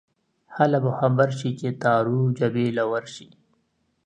[0.55, 3.27] هله به خبر شې چې تارو جبې له ورشې